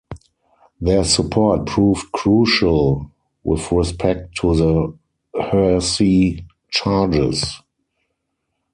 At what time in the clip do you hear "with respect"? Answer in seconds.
3.43-4.33